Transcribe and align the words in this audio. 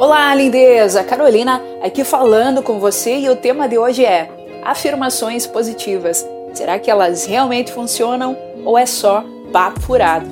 Olá, 0.00 0.34
lindeza! 0.34 1.04
Carolina 1.04 1.62
aqui 1.82 2.04
falando 2.04 2.62
com 2.62 2.80
você 2.80 3.18
e 3.18 3.28
o 3.28 3.36
tema 3.36 3.68
de 3.68 3.76
hoje 3.76 4.02
é 4.02 4.30
afirmações 4.64 5.46
positivas. 5.46 6.26
Será 6.54 6.78
que 6.78 6.90
elas 6.90 7.26
realmente 7.26 7.70
funcionam 7.70 8.34
ou 8.64 8.78
é 8.78 8.86
só 8.86 9.22
papo 9.52 9.78
furado? 9.80 10.26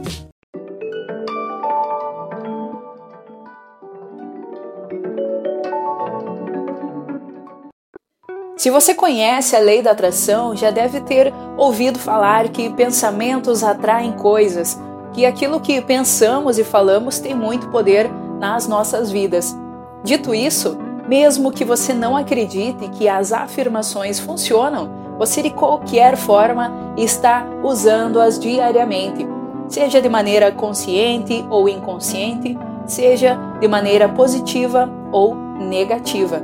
Se 8.56 8.70
você 8.70 8.94
conhece 8.94 9.54
a 9.54 9.58
lei 9.58 9.82
da 9.82 9.90
atração, 9.90 10.56
já 10.56 10.70
deve 10.70 11.02
ter 11.02 11.30
ouvido 11.58 11.98
falar 11.98 12.48
que 12.48 12.72
pensamentos 12.72 13.62
atraem 13.62 14.12
coisas, 14.12 14.78
que 15.12 15.26
aquilo 15.26 15.60
que 15.60 15.82
pensamos 15.82 16.58
e 16.58 16.64
falamos 16.64 17.18
tem 17.18 17.34
muito 17.34 17.68
poder 17.68 18.10
nas 18.38 18.66
nossas 18.66 19.10
vidas. 19.10 19.56
Dito 20.02 20.34
isso, 20.34 20.78
mesmo 21.08 21.50
que 21.50 21.64
você 21.64 21.92
não 21.92 22.16
acredite 22.16 22.88
que 22.88 23.08
as 23.08 23.32
afirmações 23.32 24.20
funcionam, 24.20 24.90
você 25.18 25.42
de 25.42 25.50
qualquer 25.50 26.16
forma 26.16 26.92
está 26.96 27.44
usando-as 27.62 28.38
diariamente, 28.38 29.26
seja 29.68 30.00
de 30.00 30.08
maneira 30.08 30.52
consciente 30.52 31.44
ou 31.50 31.68
inconsciente, 31.68 32.56
seja 32.86 33.38
de 33.60 33.66
maneira 33.66 34.08
positiva 34.08 34.88
ou 35.10 35.34
negativa. 35.34 36.40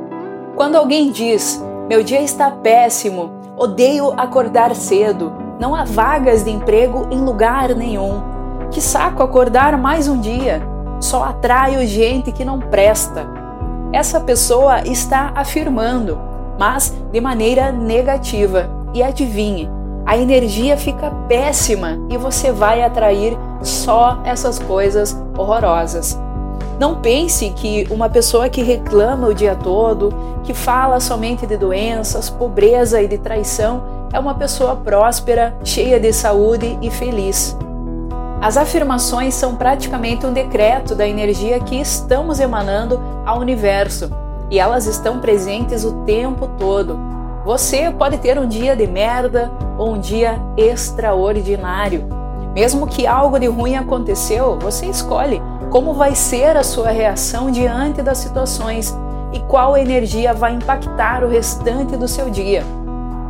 Quando 0.56 0.76
alguém 0.76 1.10
diz: 1.12 1.62
Meu 1.88 2.02
dia 2.02 2.20
está 2.20 2.50
péssimo, 2.50 3.32
odeio 3.56 4.12
acordar 4.16 4.74
cedo, 4.74 5.32
não 5.60 5.74
há 5.74 5.84
vagas 5.84 6.44
de 6.44 6.50
emprego 6.50 7.06
em 7.10 7.20
lugar 7.20 7.74
nenhum, 7.74 8.22
que 8.70 8.80
saco 8.80 9.22
acordar 9.22 9.78
mais 9.78 10.08
um 10.08 10.18
dia, 10.18 10.73
só 11.00 11.24
atraio 11.24 11.86
gente 11.86 12.32
que 12.32 12.44
não 12.44 12.58
presta. 12.58 13.26
Essa 13.92 14.20
pessoa 14.20 14.80
está 14.86 15.32
afirmando, 15.34 16.18
mas 16.58 16.92
de 17.12 17.20
maneira 17.20 17.70
negativa. 17.70 18.68
E 18.92 19.02
adivinhe, 19.02 19.68
a 20.06 20.16
energia 20.16 20.76
fica 20.76 21.10
péssima 21.28 21.98
e 22.10 22.16
você 22.16 22.52
vai 22.52 22.82
atrair 22.82 23.36
só 23.62 24.20
essas 24.24 24.58
coisas 24.58 25.16
horrorosas. 25.36 26.18
Não 26.78 26.96
pense 27.00 27.50
que 27.50 27.86
uma 27.90 28.08
pessoa 28.08 28.48
que 28.48 28.62
reclama 28.62 29.28
o 29.28 29.34
dia 29.34 29.54
todo, 29.54 30.12
que 30.42 30.52
fala 30.52 30.98
somente 31.00 31.46
de 31.46 31.56
doenças, 31.56 32.28
pobreza 32.28 33.00
e 33.00 33.06
de 33.06 33.16
traição, 33.18 33.82
é 34.12 34.18
uma 34.18 34.34
pessoa 34.34 34.76
próspera, 34.76 35.56
cheia 35.64 35.98
de 35.98 36.12
saúde 36.12 36.78
e 36.82 36.90
feliz. 36.90 37.56
As 38.44 38.58
afirmações 38.58 39.32
são 39.32 39.56
praticamente 39.56 40.26
um 40.26 40.30
decreto 40.30 40.94
da 40.94 41.08
energia 41.08 41.58
que 41.60 41.80
estamos 41.80 42.40
emanando 42.40 43.00
ao 43.24 43.40
universo 43.40 44.10
e 44.50 44.58
elas 44.58 44.84
estão 44.84 45.18
presentes 45.18 45.82
o 45.82 46.04
tempo 46.04 46.46
todo. 46.58 46.98
Você 47.42 47.90
pode 47.90 48.18
ter 48.18 48.38
um 48.38 48.46
dia 48.46 48.76
de 48.76 48.86
merda 48.86 49.50
ou 49.78 49.94
um 49.94 49.98
dia 49.98 50.38
extraordinário. 50.58 52.06
Mesmo 52.54 52.86
que 52.86 53.06
algo 53.06 53.38
de 53.38 53.46
ruim 53.46 53.76
aconteceu, 53.76 54.58
você 54.60 54.84
escolhe 54.84 55.40
como 55.70 55.94
vai 55.94 56.14
ser 56.14 56.54
a 56.54 56.62
sua 56.62 56.90
reação 56.90 57.50
diante 57.50 58.02
das 58.02 58.18
situações 58.18 58.94
e 59.32 59.40
qual 59.40 59.74
energia 59.74 60.34
vai 60.34 60.52
impactar 60.52 61.24
o 61.24 61.30
restante 61.30 61.96
do 61.96 62.06
seu 62.06 62.28
dia. 62.28 62.62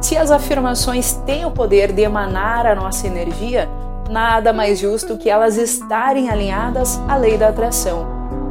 Se 0.01 0.17
as 0.17 0.33
afirmações 0.33 1.13
têm 1.25 1.47
o 1.47 1.53
poder 1.53 1.93
de 1.93 2.03
emanar 2.03 2.67
a 2.67 2.75
nossa 2.75 3.07
energia, 3.07 3.69
nada 4.11 4.53
mais 4.53 4.79
justo 4.79 5.17
que 5.17 5.31
elas 5.31 5.57
estarem 5.57 6.31
alinhadas 6.31 7.01
à 7.09 7.17
lei 7.17 7.37
da 7.37 7.49
atração. 7.49 8.07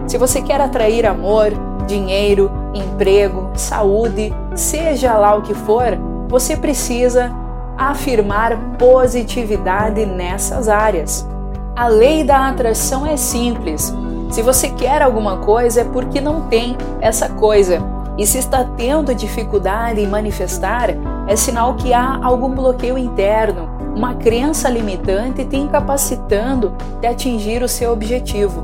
Se 0.08 0.18
você 0.18 0.42
quer 0.42 0.60
atrair 0.60 1.06
amor, 1.06 1.52
dinheiro, 1.88 2.52
emprego, 2.74 3.52
saúde, 3.56 4.34
seja 4.56 5.14
lá 5.14 5.36
o 5.36 5.42
que 5.42 5.54
for, 5.54 5.98
você 6.28 6.58
precisa 6.58 7.32
afirmar 7.78 8.58
positividade 8.78 10.06
nessas 10.06 10.68
áreas. 10.68 11.28
A 11.76 11.88
lei 11.88 12.24
da 12.24 12.50
atração 12.50 13.06
é 13.06 13.18
simples. 13.18 13.94
Se 14.30 14.42
você 14.42 14.70
quer 14.70 15.02
alguma 15.02 15.38
coisa 15.38 15.82
é 15.82 15.84
porque 15.84 16.20
não 16.22 16.42
tem 16.42 16.78
essa 17.02 17.30
coisa. 17.30 17.80
E 18.18 18.28
se 18.28 18.38
está 18.38 18.64
tendo 18.64 19.14
dificuldade 19.16 20.00
em 20.00 20.08
manifestar, 20.08 20.90
é 21.28 21.36
sinal 21.36 21.74
que 21.76 21.94
há 21.94 22.20
algum 22.24 22.50
bloqueio 22.50 22.98
interno, 22.98 23.70
uma 23.96 24.16
crença 24.16 24.70
limitante 24.70 25.46
te 25.46 25.56
incapacitando 25.56 26.76
de 27.00 27.08
atingir 27.08 27.62
o 27.64 27.68
seu 27.68 27.92
objetivo. 27.92 28.64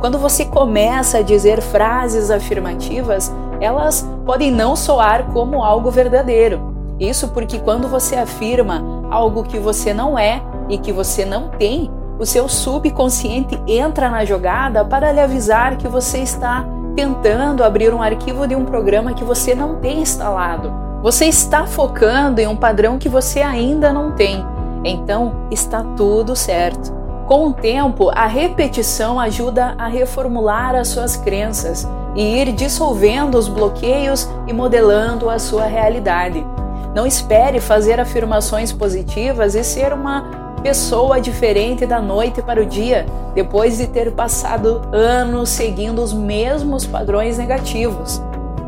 Quando 0.00 0.18
você 0.18 0.44
começa 0.44 1.18
a 1.18 1.22
dizer 1.22 1.60
frases 1.60 2.30
afirmativas, 2.30 3.32
elas 3.60 4.06
podem 4.24 4.50
não 4.50 4.76
soar 4.76 5.26
como 5.32 5.64
algo 5.64 5.90
verdadeiro. 5.90 6.74
Isso 6.98 7.28
porque 7.28 7.58
quando 7.58 7.88
você 7.88 8.16
afirma 8.16 8.82
algo 9.10 9.42
que 9.42 9.58
você 9.58 9.92
não 9.92 10.18
é 10.18 10.42
e 10.68 10.78
que 10.78 10.92
você 10.92 11.24
não 11.24 11.48
tem, 11.48 11.90
o 12.18 12.24
seu 12.24 12.48
subconsciente 12.48 13.60
entra 13.66 14.08
na 14.08 14.24
jogada 14.24 14.84
para 14.84 15.12
lhe 15.12 15.20
avisar 15.20 15.76
que 15.76 15.86
você 15.86 16.18
está 16.18 16.64
tentando 16.94 17.62
abrir 17.62 17.92
um 17.92 18.02
arquivo 18.02 18.46
de 18.46 18.56
um 18.56 18.64
programa 18.64 19.12
que 19.12 19.22
você 19.22 19.54
não 19.54 19.76
tem 19.76 20.00
instalado. 20.00 20.72
Você 21.02 21.26
está 21.26 21.66
focando 21.66 22.40
em 22.40 22.46
um 22.46 22.56
padrão 22.56 22.98
que 22.98 23.08
você 23.08 23.42
ainda 23.42 23.92
não 23.92 24.12
tem. 24.12 24.44
Então 24.86 25.48
está 25.50 25.82
tudo 25.96 26.36
certo. 26.36 26.94
Com 27.26 27.48
o 27.48 27.52
tempo, 27.52 28.08
a 28.14 28.28
repetição 28.28 29.18
ajuda 29.18 29.74
a 29.76 29.88
reformular 29.88 30.76
as 30.76 30.86
suas 30.86 31.16
crenças 31.16 31.86
e 32.14 32.22
ir 32.22 32.52
dissolvendo 32.52 33.36
os 33.36 33.48
bloqueios 33.48 34.28
e 34.46 34.52
modelando 34.52 35.28
a 35.28 35.40
sua 35.40 35.64
realidade. 35.64 36.46
Não 36.94 37.04
espere 37.04 37.58
fazer 37.58 37.98
afirmações 37.98 38.72
positivas 38.72 39.56
e 39.56 39.64
ser 39.64 39.92
uma 39.92 40.46
pessoa 40.62 41.20
diferente 41.20 41.84
da 41.84 42.00
noite 42.00 42.40
para 42.40 42.62
o 42.62 42.66
dia, 42.66 43.06
depois 43.34 43.78
de 43.78 43.88
ter 43.88 44.12
passado 44.12 44.82
anos 44.92 45.48
seguindo 45.48 46.00
os 46.00 46.12
mesmos 46.12 46.86
padrões 46.86 47.38
negativos. 47.38 48.22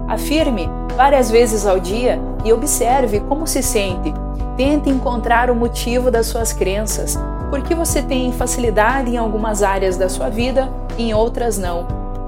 Afirme 0.08 0.68
várias 0.96 1.30
vezes 1.30 1.64
ao 1.64 1.78
dia 1.78 2.20
e 2.44 2.52
observe 2.52 3.20
como 3.20 3.46
se 3.46 3.62
sente 3.62 4.12
Tente 4.58 4.90
encontrar 4.90 5.52
o 5.52 5.54
motivo 5.54 6.10
das 6.10 6.26
suas 6.26 6.52
crenças, 6.52 7.16
porque 7.48 7.76
você 7.76 8.02
tem 8.02 8.32
facilidade 8.32 9.08
em 9.08 9.16
algumas 9.16 9.62
áreas 9.62 9.96
da 9.96 10.08
sua 10.08 10.28
vida 10.28 10.68
e 10.98 11.04
em 11.04 11.14
outras 11.14 11.56
não. 11.56 11.86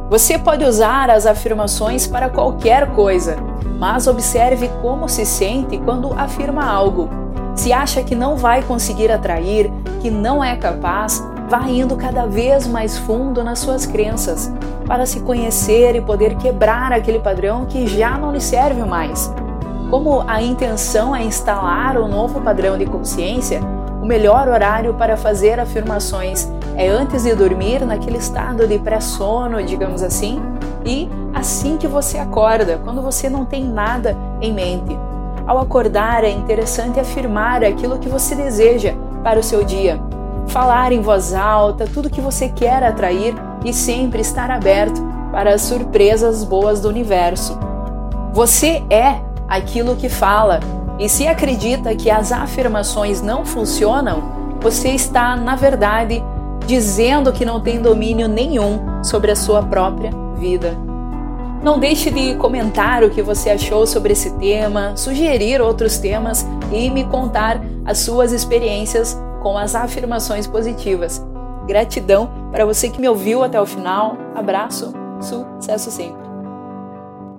Você 0.08 0.38
pode 0.38 0.64
usar 0.64 1.10
as 1.10 1.26
afirmações 1.26 2.06
para 2.06 2.30
qualquer 2.30 2.92
coisa, 2.92 3.36
mas 3.80 4.06
observe 4.06 4.70
como 4.80 5.08
se 5.08 5.26
sente 5.26 5.76
quando 5.78 6.16
afirma 6.16 6.64
algo. 6.64 7.10
Se 7.56 7.72
acha 7.72 8.00
que 8.04 8.14
não 8.14 8.36
vai 8.36 8.62
conseguir 8.62 9.10
atrair, 9.10 9.68
que 10.00 10.08
não 10.08 10.42
é 10.42 10.54
capaz, 10.54 11.20
vá 11.48 11.68
indo 11.68 11.96
cada 11.96 12.26
vez 12.26 12.64
mais 12.64 12.96
fundo 12.96 13.42
nas 13.42 13.58
suas 13.58 13.86
crenças, 13.86 14.52
para 14.86 15.04
se 15.04 15.18
conhecer 15.18 15.96
e 15.96 16.00
poder 16.00 16.36
quebrar 16.36 16.92
aquele 16.92 17.18
padrão 17.18 17.66
que 17.66 17.88
já 17.88 18.16
não 18.16 18.30
lhe 18.30 18.40
serve 18.40 18.84
mais. 18.84 19.34
Como 19.90 20.22
a 20.24 20.40
intenção 20.40 21.16
é 21.16 21.24
instalar 21.24 21.98
um 21.98 22.06
novo 22.06 22.40
padrão 22.40 22.78
de 22.78 22.86
consciência, 22.86 23.60
o 24.00 24.06
melhor 24.06 24.46
horário 24.46 24.94
para 24.94 25.16
fazer 25.16 25.58
afirmações 25.58 26.48
é 26.76 26.86
antes 26.86 27.24
de 27.24 27.34
dormir, 27.34 27.84
naquele 27.84 28.18
estado 28.18 28.68
de 28.68 28.78
pré-sono, 28.78 29.60
digamos 29.64 30.00
assim, 30.00 30.40
e 30.86 31.10
assim 31.34 31.76
que 31.76 31.88
você 31.88 32.18
acorda, 32.18 32.80
quando 32.84 33.02
você 33.02 33.28
não 33.28 33.44
tem 33.44 33.64
nada 33.64 34.16
em 34.40 34.52
mente. 34.52 34.96
Ao 35.44 35.58
acordar, 35.58 36.22
é 36.22 36.30
interessante 36.30 37.00
afirmar 37.00 37.64
aquilo 37.64 37.98
que 37.98 38.08
você 38.08 38.36
deseja 38.36 38.94
para 39.24 39.40
o 39.40 39.42
seu 39.42 39.64
dia. 39.64 40.00
Falar 40.46 40.92
em 40.92 41.00
voz 41.00 41.34
alta 41.34 41.84
tudo 41.84 42.08
que 42.08 42.20
você 42.20 42.48
quer 42.48 42.84
atrair 42.84 43.34
e 43.64 43.72
sempre 43.72 44.20
estar 44.20 44.52
aberto 44.52 45.02
para 45.32 45.52
as 45.52 45.62
surpresas 45.62 46.44
boas 46.44 46.80
do 46.80 46.88
universo. 46.88 47.58
Você 48.32 48.84
é 48.88 49.29
aquilo 49.50 49.96
que 49.96 50.08
fala. 50.08 50.60
E 50.98 51.08
se 51.08 51.26
acredita 51.26 51.94
que 51.96 52.10
as 52.10 52.30
afirmações 52.30 53.20
não 53.20 53.44
funcionam, 53.44 54.22
você 54.60 54.90
está, 54.90 55.36
na 55.36 55.56
verdade, 55.56 56.22
dizendo 56.66 57.32
que 57.32 57.44
não 57.44 57.60
tem 57.60 57.82
domínio 57.82 58.28
nenhum 58.28 59.02
sobre 59.02 59.32
a 59.32 59.36
sua 59.36 59.62
própria 59.62 60.10
vida. 60.38 60.76
Não 61.62 61.78
deixe 61.78 62.10
de 62.10 62.36
comentar 62.36 63.02
o 63.02 63.10
que 63.10 63.22
você 63.22 63.50
achou 63.50 63.86
sobre 63.86 64.12
esse 64.12 64.30
tema, 64.38 64.96
sugerir 64.96 65.60
outros 65.60 65.98
temas 65.98 66.46
e 66.72 66.88
me 66.88 67.04
contar 67.04 67.60
as 67.84 67.98
suas 67.98 68.32
experiências 68.32 69.20
com 69.42 69.58
as 69.58 69.74
afirmações 69.74 70.46
positivas. 70.46 71.22
Gratidão 71.66 72.30
para 72.50 72.64
você 72.64 72.88
que 72.88 73.00
me 73.00 73.08
ouviu 73.08 73.42
até 73.42 73.60
o 73.60 73.66
final. 73.66 74.16
Abraço, 74.34 74.92
sucesso 75.20 75.90
sempre! 75.90 76.19